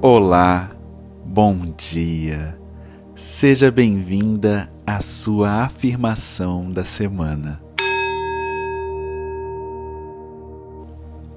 Olá, 0.00 0.70
bom 1.26 1.56
dia. 1.76 2.56
Seja 3.16 3.68
bem-vinda 3.68 4.72
à 4.86 5.00
sua 5.00 5.64
afirmação 5.64 6.70
da 6.70 6.84
semana. 6.84 7.60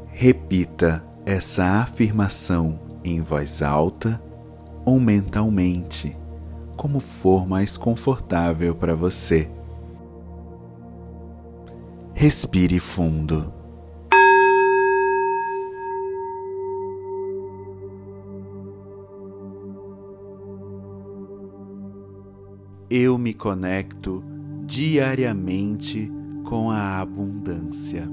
Repita 0.09 1.03
essa 1.25 1.81
afirmação 1.81 2.79
em 3.03 3.19
voz 3.19 3.63
alta 3.63 4.21
ou 4.85 4.99
mentalmente, 4.99 6.15
como 6.77 6.99
for 6.99 7.47
mais 7.47 7.77
confortável 7.77 8.75
para 8.75 8.93
você. 8.93 9.49
Respire 12.13 12.79
fundo. 12.79 13.60
Eu 22.93 23.17
me 23.17 23.33
conecto 23.33 24.21
diariamente 24.65 26.11
com 26.43 26.69
a 26.69 26.99
abundância. 26.99 28.05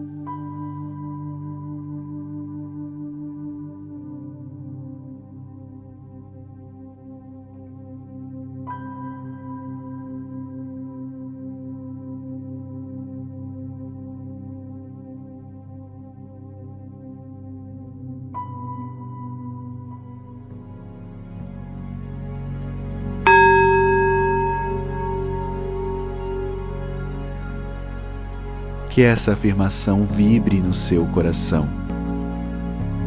Que 28.88 29.02
essa 29.02 29.32
afirmação 29.32 30.04
vibre 30.04 30.60
no 30.60 30.74
seu 30.74 31.06
coração. 31.06 31.68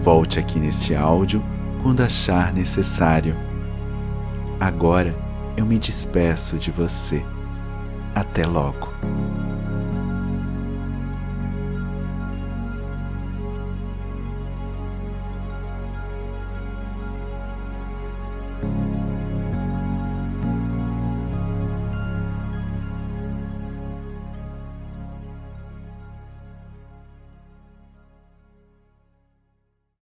Volte 0.03 0.39
aqui 0.39 0.59
neste 0.59 0.95
áudio 0.95 1.43
quando 1.81 2.01
achar 2.01 2.53
necessário. 2.53 3.35
Agora 4.59 5.15
eu 5.57 5.65
me 5.65 5.77
despeço 5.77 6.57
de 6.57 6.71
você. 6.71 7.23
Até 8.13 8.45
logo. 8.45 8.89